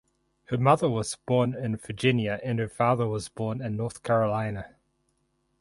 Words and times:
Her 0.45 0.57
mother 0.57 0.89
was 0.89 1.15
born 1.15 1.53
in 1.53 1.77
Virginia 1.77 2.39
and 2.43 2.57
her 2.57 2.67
father 2.67 3.05
was 3.05 3.29
born 3.29 3.61
in 3.61 3.77
North 3.77 4.01
Carolina. 4.01 4.75